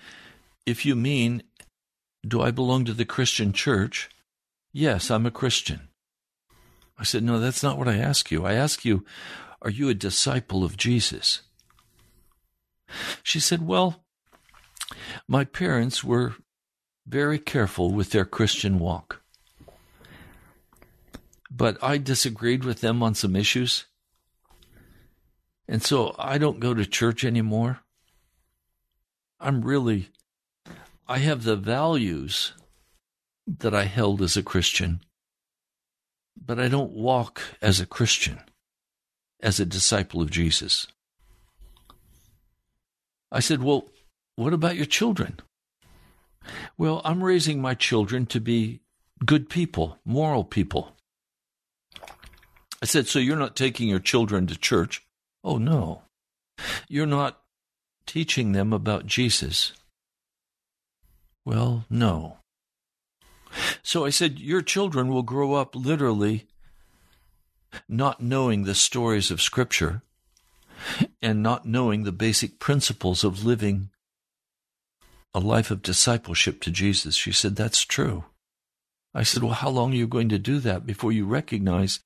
[0.66, 1.44] If you mean,
[2.26, 4.10] do I belong to the Christian church?
[4.72, 5.90] Yes, I'm a Christian.
[6.98, 8.46] I said, No, that's not what I ask you.
[8.46, 9.04] I ask you,
[9.62, 11.42] Are you a disciple of Jesus?
[13.22, 14.06] She said, Well,
[15.28, 16.36] my parents were
[17.08, 19.22] very careful with their Christian walk.
[21.52, 23.86] But I disagreed with them on some issues.
[25.68, 27.82] And so I don't go to church anymore.
[29.40, 30.10] I'm really,
[31.08, 32.54] I have the values
[33.48, 35.02] that I held as a Christian,
[36.36, 38.40] but I don't walk as a Christian,
[39.40, 40.88] as a disciple of Jesus.
[43.32, 43.90] I said, Well,
[44.36, 45.40] what about your children?
[46.78, 48.82] Well, I'm raising my children to be
[49.26, 50.96] good people, moral people.
[52.82, 55.06] I said, So you're not taking your children to church?
[55.44, 56.04] Oh, no.
[56.88, 57.42] You're not
[58.06, 59.74] teaching them about Jesus?
[61.46, 62.38] Well, no.
[63.84, 66.48] So I said, Your children will grow up literally
[67.88, 70.02] not knowing the stories of Scripture
[71.22, 73.90] and not knowing the basic principles of living
[75.36, 77.14] a life of discipleship to Jesus.
[77.14, 78.24] She said, That's true.
[79.14, 82.00] I said, Well, how long are you going to do that before you recognize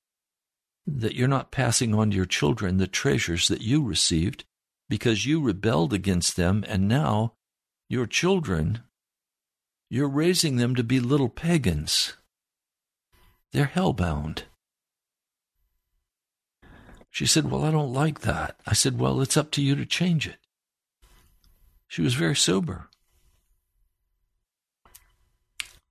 [0.87, 4.45] that you're not passing on to your children the treasures that you received
[4.89, 7.33] because you rebelled against them, and now
[7.87, 8.81] your children,
[9.91, 12.13] you're raising them to be little pagans.
[13.51, 14.43] They're hellbound.
[17.11, 18.59] She said, Well, I don't like that.
[18.65, 20.37] I said, Well, it's up to you to change it.
[21.87, 22.88] She was very sober.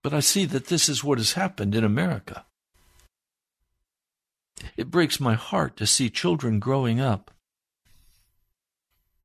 [0.09, 2.47] But I see that this is what has happened in America.
[4.75, 7.31] It breaks my heart to see children growing up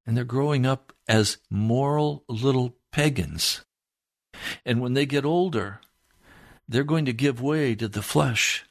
[0.05, 3.63] and they're growing up as moral little pagans.
[4.65, 5.79] And when they get older,
[6.67, 8.65] they're going to give way to the flesh.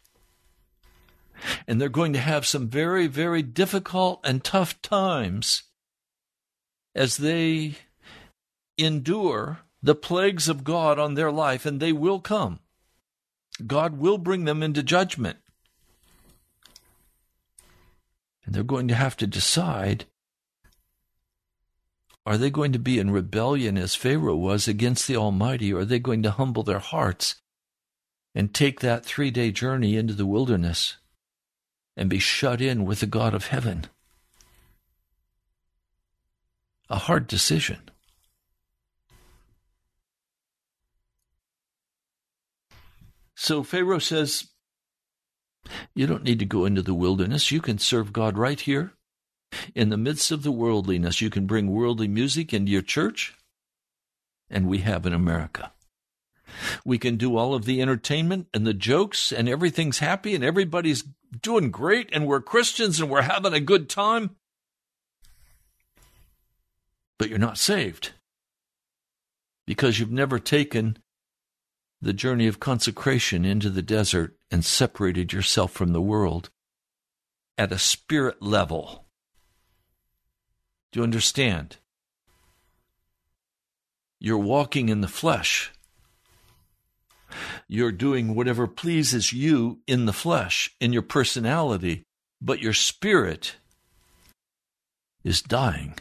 [1.67, 5.63] And they're going to have some very, very difficult and tough times
[6.95, 7.77] as they
[8.77, 12.61] endure the plagues of God on their life, and they will come.
[13.67, 15.39] God will bring them into judgment.
[18.45, 20.07] And they're going to have to decide
[22.25, 25.85] are they going to be in rebellion as Pharaoh was against the Almighty, or are
[25.85, 27.37] they going to humble their hearts
[28.35, 30.99] and take that three day journey into the wilderness
[31.97, 33.87] and be shut in with the God of heaven?
[36.89, 37.91] A hard decision.
[43.43, 44.47] So Pharaoh says,
[45.97, 47.51] You don't need to go into the wilderness.
[47.51, 48.93] You can serve God right here
[49.75, 53.35] in the midst of the worldliness, you can bring worldly music into your church,
[54.49, 55.73] and we have in America.
[56.85, 61.03] We can do all of the entertainment and the jokes, and everything's happy, and everybody's
[61.41, 64.37] doing great, and we're Christians and we're having a good time.
[67.19, 68.13] But you're not saved
[69.67, 70.97] because you've never taken
[72.03, 76.51] the journey of consecration into the desert and separated yourself from the world
[77.57, 79.07] at a spirit level.
[80.91, 81.77] Do you understand?
[84.19, 85.71] You're walking in the flesh.
[87.69, 92.03] You're doing whatever pleases you in the flesh, in your personality,
[92.41, 93.57] but your spirit
[95.23, 95.95] is dying.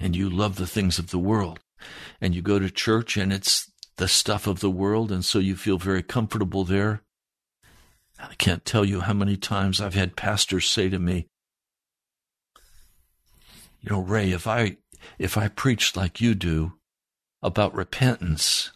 [0.00, 1.60] And you love the things of the world.
[2.20, 5.56] And you go to church and it's the stuff of the world, and so you
[5.56, 7.02] feel very comfortable there.
[8.18, 11.26] I can't tell you how many times I've had pastors say to me,
[13.80, 14.76] you know, Ray, if I
[15.18, 16.74] if I preached like you do
[17.42, 18.70] about repentance,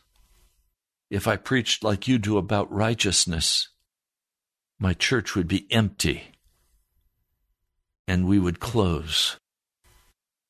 [1.11, 3.69] if I preached like you do about righteousness,
[4.79, 6.33] my church would be empty
[8.09, 9.37] and we would close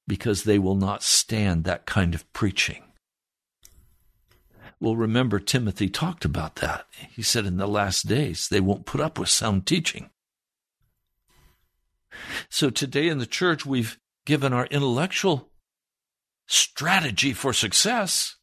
[0.06, 2.82] because they will not stand that kind of preaching.
[4.78, 6.86] Well, remember, Timothy talked about that.
[7.10, 10.10] He said in the last days they won't put up with sound teaching.
[12.48, 15.50] So today in the church, we've given our intellectual
[16.46, 18.36] strategy for success,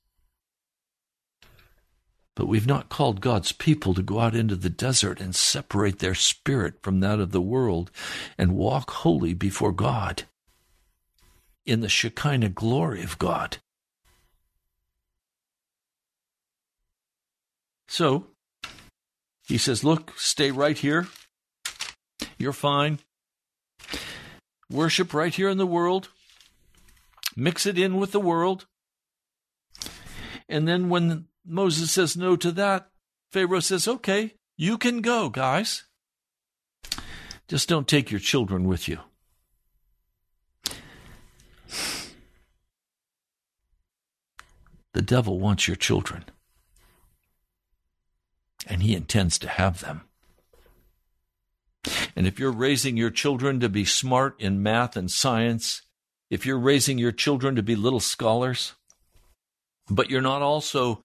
[2.36, 6.16] but we've not called God's people to go out into the desert and separate their
[6.16, 7.92] spirit from that of the world
[8.38, 10.24] and walk holy before God
[11.66, 13.58] in the Shekinah glory of God.
[17.88, 18.28] So
[19.48, 21.08] he says, Look, stay right here.
[22.38, 23.00] You're fine.
[24.70, 26.10] Worship right here in the world.
[27.36, 28.66] Mix it in with the world.
[30.50, 32.90] And then when Moses says no to that,
[33.32, 35.84] Pharaoh says, Okay, you can go, guys.
[37.48, 39.00] Just don't take your children with you.
[44.94, 46.26] The devil wants your children,
[48.68, 50.02] and he intends to have them.
[52.16, 55.82] And if you're raising your children to be smart in math and science,
[56.30, 58.74] if you're raising your children to be little scholars,
[59.90, 61.02] but you're not also,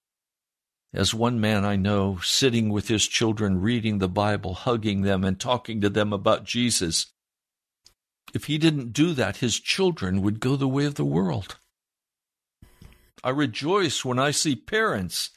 [0.93, 5.41] as one man I know, sitting with his children, reading the Bible, hugging them, and
[5.41, 7.07] talking to them about Jesus,
[8.35, 11.57] if he didn't do that, his children would go the way of the world.
[13.23, 15.31] I rejoice when I see parents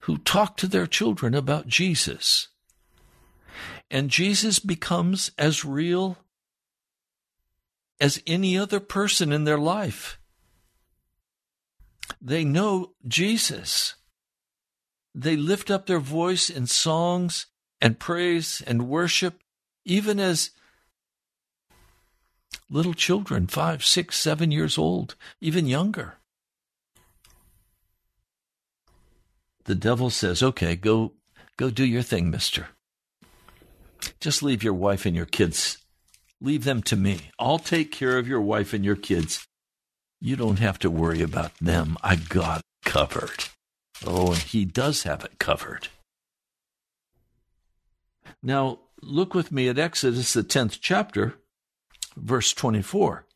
[0.00, 2.48] who talk to their children about Jesus.
[3.90, 6.18] And Jesus becomes as real
[8.00, 10.18] as any other person in their life.
[12.20, 13.94] They know Jesus.
[15.14, 17.46] They lift up their voice in songs
[17.80, 19.40] and praise and worship,
[19.84, 20.50] even as
[22.68, 26.18] little children, five, six, seven years old, even younger.
[29.64, 31.12] The devil says, okay, go,
[31.56, 32.68] go do your thing, mister.
[34.20, 35.78] Just leave your wife and your kids.
[36.40, 37.30] Leave them to me.
[37.38, 39.46] I'll take care of your wife and your kids.
[40.20, 41.96] You don't have to worry about them.
[42.02, 43.46] I got it covered.
[44.06, 45.88] Oh, and he does have it covered.
[48.42, 51.34] Now, look with me at Exodus, the 10th chapter,
[52.16, 53.26] verse 24.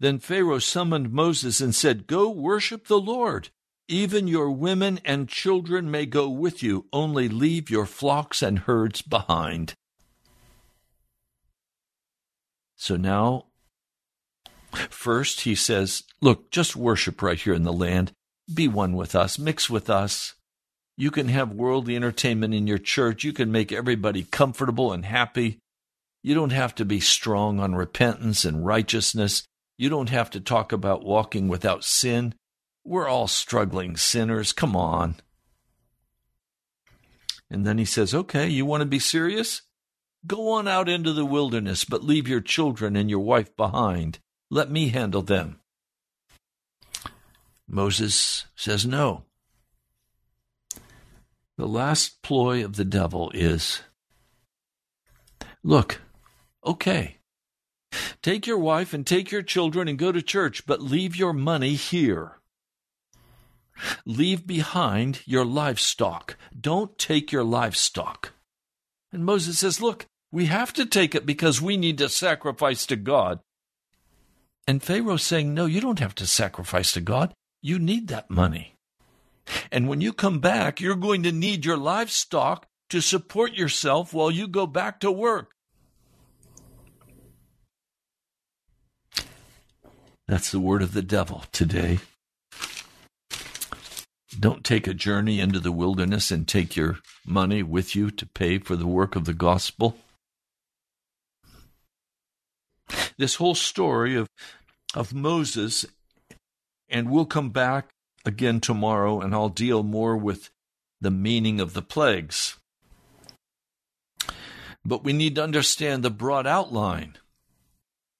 [0.00, 3.50] Then Pharaoh summoned Moses and said, Go worship the Lord.
[3.88, 9.00] Even your women and children may go with you, only leave your flocks and herds
[9.00, 9.74] behind.
[12.74, 13.46] So now,
[14.90, 18.12] first he says, Look, just worship right here in the land.
[18.52, 20.34] Be one with us, mix with us.
[20.96, 23.22] You can have worldly entertainment in your church.
[23.22, 25.58] You can make everybody comfortable and happy.
[26.22, 29.44] You don't have to be strong on repentance and righteousness.
[29.78, 32.34] You don't have to talk about walking without sin.
[32.86, 34.52] We're all struggling sinners.
[34.52, 35.16] Come on.
[37.50, 39.62] And then he says, Okay, you want to be serious?
[40.24, 44.20] Go on out into the wilderness, but leave your children and your wife behind.
[44.50, 45.58] Let me handle them.
[47.66, 49.24] Moses says no.
[51.58, 53.82] The last ploy of the devil is
[55.64, 56.00] look,
[56.64, 57.16] okay,
[58.22, 61.74] take your wife and take your children and go to church, but leave your money
[61.74, 62.36] here.
[64.04, 66.36] Leave behind your livestock.
[66.58, 68.32] Don't take your livestock.
[69.12, 72.96] And Moses says, Look, we have to take it because we need to sacrifice to
[72.96, 73.40] God.
[74.66, 77.32] And Pharaoh's saying, No, you don't have to sacrifice to God.
[77.62, 78.74] You need that money.
[79.70, 84.30] And when you come back, you're going to need your livestock to support yourself while
[84.30, 85.52] you go back to work.
[90.28, 92.00] That's the word of the devil today.
[94.38, 98.58] Don't take a journey into the wilderness and take your money with you to pay
[98.58, 99.96] for the work of the gospel.
[103.16, 104.28] This whole story of,
[104.94, 105.86] of Moses,
[106.88, 107.88] and we'll come back
[108.26, 110.50] again tomorrow and I'll deal more with
[111.00, 112.58] the meaning of the plagues.
[114.84, 117.16] But we need to understand the broad outline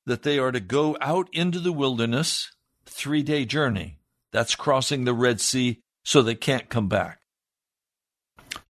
[0.07, 2.51] that they are to go out into the wilderness,
[2.87, 3.99] three day journey.
[4.33, 7.19] That's crossing the Red Sea so they can't come back.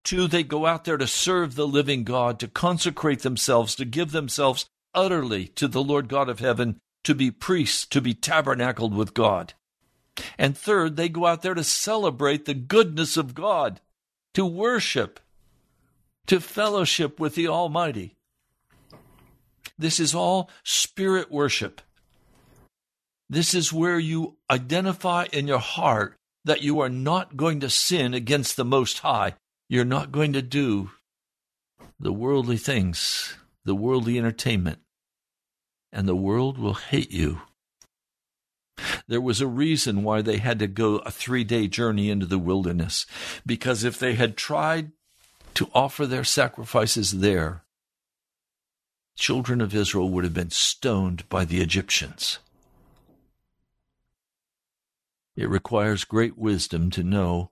[0.03, 4.11] Two, they go out there to serve the living God, to consecrate themselves, to give
[4.11, 4.65] themselves
[4.95, 9.53] utterly to the Lord God of heaven, to be priests, to be tabernacled with God.
[10.39, 13.83] And third, they go out there to celebrate the goodness of God,
[14.33, 15.21] to worship,
[16.29, 18.17] to fellowship with the Almighty.
[19.77, 21.83] This is all spirit worship.
[23.29, 26.17] This is where you identify in your heart
[26.47, 29.35] that you are not going to sin against the Most High.
[29.69, 30.93] You're not going to do
[31.99, 33.35] the worldly things,
[33.65, 34.79] the worldly entertainment,
[35.93, 37.41] and the world will hate you.
[39.09, 42.39] There was a reason why they had to go a three day journey into the
[42.39, 43.07] wilderness,
[43.45, 44.93] because if they had tried
[45.55, 47.65] to offer their sacrifices there,
[49.19, 52.39] children of Israel would have been stoned by the Egyptians.
[55.37, 57.51] It requires great wisdom to know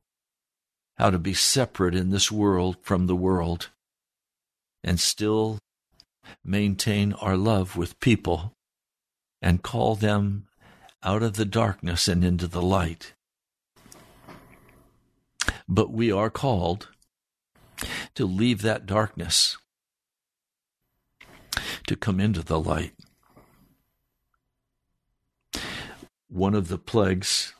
[0.96, 3.68] how to be separate in this world from the world
[4.82, 5.58] and still
[6.42, 8.54] maintain our love with people
[9.42, 10.46] and call them
[11.02, 13.12] out of the darkness and into the light.
[15.68, 16.88] But we are called
[18.14, 19.58] to leave that darkness,
[21.86, 22.94] to come into the light.
[26.28, 27.52] One of the plagues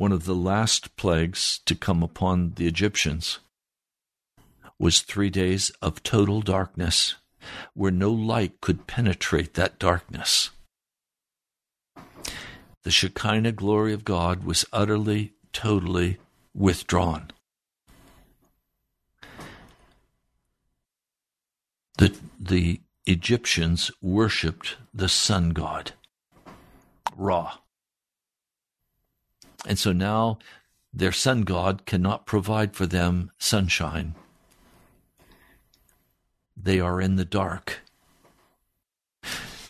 [0.00, 3.38] one of the last plagues to come upon the Egyptians
[4.78, 7.16] was three days of total darkness,
[7.74, 10.48] where no light could penetrate that darkness.
[12.82, 16.16] The Shekinah glory of God was utterly, totally
[16.54, 17.30] withdrawn.
[21.98, 25.92] The, the Egyptians worshipped the sun god,
[27.14, 27.58] Ra.
[29.66, 30.38] And so now
[30.92, 34.14] their sun god cannot provide for them sunshine.
[36.56, 37.80] They are in the dark.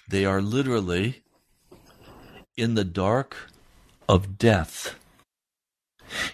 [0.08, 1.22] They are literally
[2.56, 3.36] in the dark
[4.08, 4.96] of death.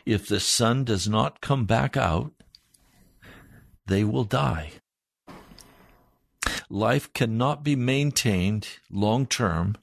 [0.06, 2.32] If the sun does not come back out,
[3.86, 4.72] they will die.
[6.70, 9.76] Life cannot be maintained long term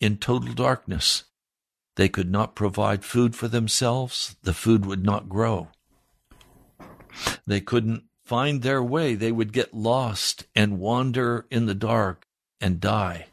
[0.00, 1.24] in total darkness.
[1.96, 4.36] They could not provide food for themselves.
[4.42, 5.68] The food would not grow.
[7.46, 9.14] They couldn't find their way.
[9.14, 12.26] They would get lost and wander in the dark
[12.60, 13.26] and die.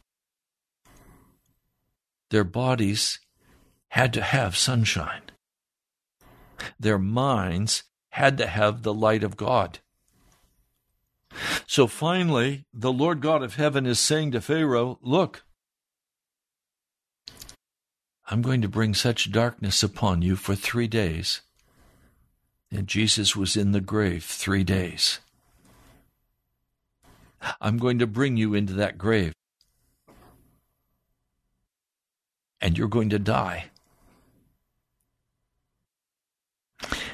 [2.30, 3.20] Their bodies
[3.90, 5.24] had to have sunshine.
[6.80, 9.80] Their minds had to have the light of God.
[11.68, 15.44] So finally, the Lord God of heaven is saying to Pharaoh, Look,
[18.32, 21.42] I'm going to bring such darkness upon you for three days.
[22.72, 25.20] And Jesus was in the grave three days.
[27.60, 29.34] I'm going to bring you into that grave.
[32.62, 33.66] And you're going to die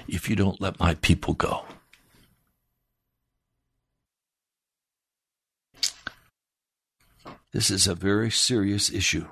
[0.07, 1.63] if you don't let my people go.
[7.53, 9.27] This is a very serious issue.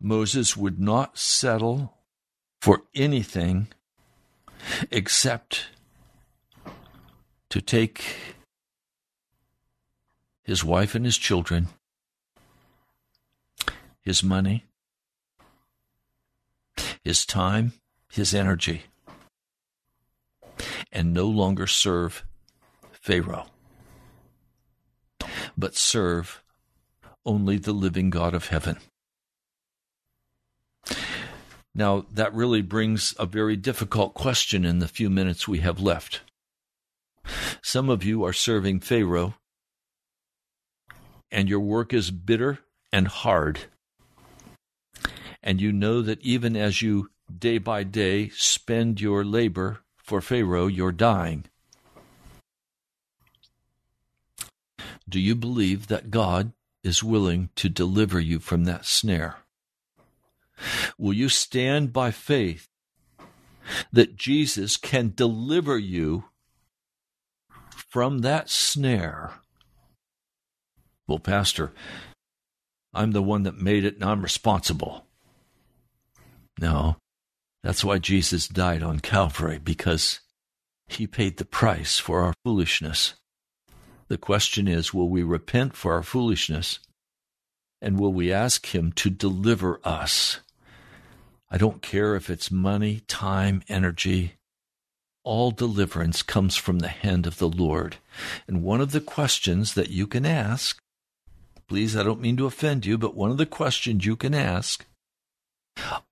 [0.00, 1.94] Moses would not settle
[2.60, 3.68] for anything
[4.90, 5.68] except
[7.50, 8.16] to take
[10.42, 11.68] his wife and his children,
[14.00, 14.64] his money,
[17.02, 17.72] his time,
[18.10, 18.84] his energy,
[20.92, 22.24] and no longer serve
[22.92, 23.46] Pharaoh,
[25.56, 26.42] but serve
[27.26, 28.78] only the living God of heaven.
[31.78, 36.22] Now, that really brings a very difficult question in the few minutes we have left.
[37.62, 39.34] Some of you are serving Pharaoh,
[41.30, 42.58] and your work is bitter
[42.92, 43.60] and hard.
[45.40, 50.66] And you know that even as you day by day spend your labor for Pharaoh,
[50.66, 51.44] you're dying.
[55.08, 56.50] Do you believe that God
[56.82, 59.36] is willing to deliver you from that snare?
[60.98, 62.68] Will you stand by faith
[63.92, 66.24] that Jesus can deliver you
[67.74, 69.32] from that snare?
[71.06, 71.72] Well, Pastor,
[72.92, 75.06] I'm the one that made it and I'm responsible.
[76.60, 76.96] No,
[77.62, 80.20] that's why Jesus died on Calvary, because
[80.88, 83.14] he paid the price for our foolishness.
[84.08, 86.80] The question is will we repent for our foolishness
[87.80, 90.40] and will we ask him to deliver us?
[91.50, 94.34] I don't care if it's money, time, energy.
[95.24, 97.96] All deliverance comes from the hand of the Lord.
[98.46, 100.78] And one of the questions that you can ask,
[101.66, 104.84] please, I don't mean to offend you, but one of the questions you can ask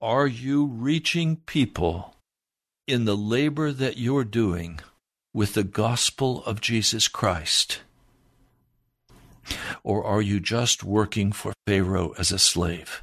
[0.01, 2.14] are you reaching people
[2.87, 4.78] in the labor that you're doing
[5.34, 7.80] with the gospel of Jesus Christ?
[9.82, 13.03] Or are you just working for Pharaoh as a slave?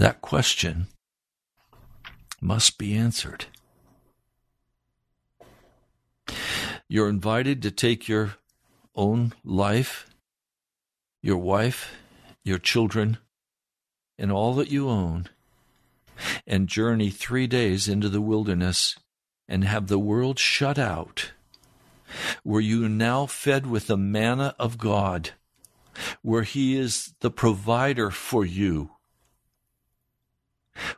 [0.00, 0.86] That question
[2.40, 3.44] must be answered.
[6.88, 8.36] You're invited to take your
[8.96, 10.06] own life,
[11.20, 11.92] your wife,
[12.42, 13.18] your children,
[14.18, 15.28] and all that you own,
[16.46, 18.96] and journey three days into the wilderness
[19.46, 21.32] and have the world shut out,
[22.42, 25.32] where you now fed with the manna of God,
[26.22, 28.92] where He is the provider for you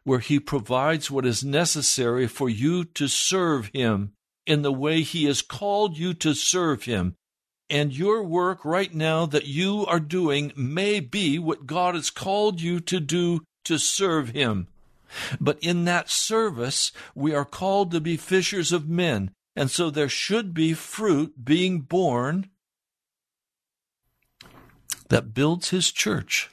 [0.04, 4.12] where He provides what is necessary for you to serve Him
[4.46, 7.16] in the way He has called you to serve Him.
[7.70, 12.60] And your work right now that you are doing may be what God has called
[12.60, 14.68] you to do to serve Him.
[15.40, 19.30] But in that service, we are called to be fishers of men.
[19.54, 22.50] And so there should be fruit being borne
[25.08, 26.50] that builds His church.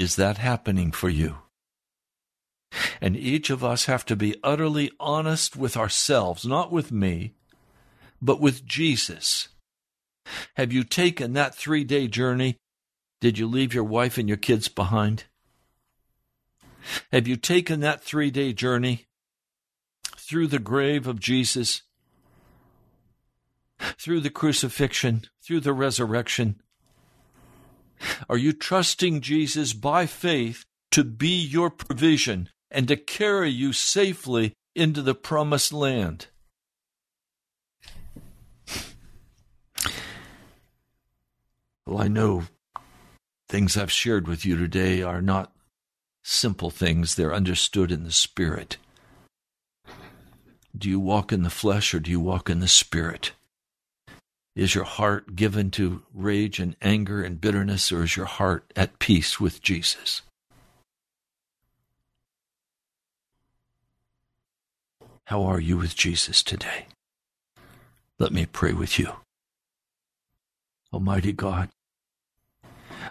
[0.00, 1.36] Is that happening for you?
[3.02, 7.34] And each of us have to be utterly honest with ourselves, not with me,
[8.22, 9.48] but with Jesus.
[10.54, 12.56] Have you taken that three day journey?
[13.20, 15.24] Did you leave your wife and your kids behind?
[17.12, 19.04] Have you taken that three day journey
[20.16, 21.82] through the grave of Jesus,
[23.98, 26.62] through the crucifixion, through the resurrection?
[28.28, 34.54] Are you trusting Jesus by faith to be your provision and to carry you safely
[34.74, 36.28] into the promised land?
[41.86, 42.44] Well, I know
[43.48, 45.52] things I've shared with you today are not
[46.22, 48.76] simple things, they're understood in the Spirit.
[50.76, 53.32] Do you walk in the flesh or do you walk in the Spirit?
[54.56, 58.98] Is your heart given to rage and anger and bitterness, or is your heart at
[58.98, 60.22] peace with Jesus?
[65.24, 66.86] How are you with Jesus today?
[68.18, 69.12] Let me pray with you.
[70.92, 71.68] Almighty God,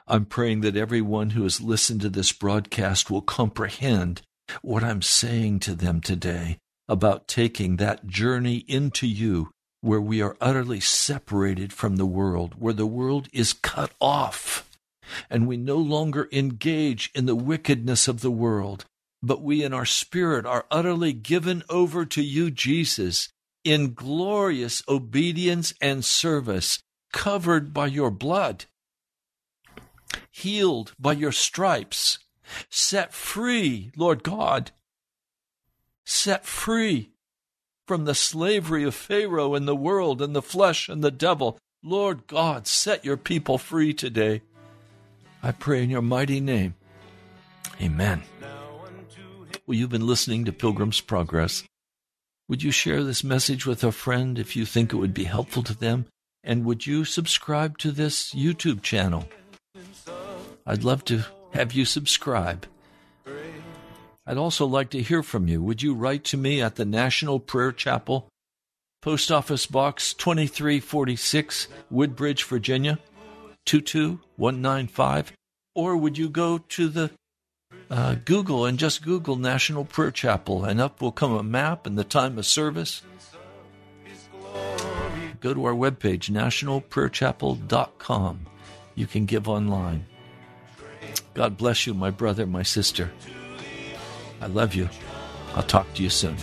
[0.05, 4.21] I'm praying that everyone who has listened to this broadcast will comprehend
[4.61, 6.57] what I'm saying to them today
[6.89, 9.51] about taking that journey into you
[9.81, 14.69] where we are utterly separated from the world, where the world is cut off,
[15.29, 18.85] and we no longer engage in the wickedness of the world,
[19.23, 23.29] but we in our spirit are utterly given over to you, Jesus,
[23.63, 26.79] in glorious obedience and service,
[27.11, 28.65] covered by your blood,
[30.29, 32.19] healed by your stripes,
[32.69, 34.71] set free, Lord God,
[36.05, 37.11] set free
[37.89, 41.57] from the slavery of Pharaoh and the world and the flesh and the devil.
[41.81, 44.43] Lord God, set your people free today.
[45.41, 46.75] I pray in your mighty name.
[47.81, 48.21] Amen.
[49.65, 51.63] Well, you've been listening to Pilgrim's Progress.
[52.47, 55.63] Would you share this message with a friend if you think it would be helpful
[55.63, 56.05] to them?
[56.43, 59.27] And would you subscribe to this YouTube channel?
[60.63, 61.23] I'd love to
[61.53, 62.67] have you subscribe.
[64.29, 65.63] I'd also like to hear from you.
[65.63, 68.29] Would you write to me at the National Prayer Chapel,
[69.01, 72.99] Post Office Box 2346, Woodbridge, Virginia
[73.65, 75.33] 22195?
[75.73, 77.09] Or would you go to the
[77.89, 81.97] uh, Google and just Google National Prayer Chapel, and up will come a map and
[81.97, 83.01] the time of service?
[85.39, 88.45] Go to our webpage, nationalprayerchapel.com.
[88.93, 90.05] You can give online.
[91.33, 93.09] God bless you, my brother, my sister.
[94.41, 94.89] I love you.
[95.55, 96.37] I'll talk to you soon.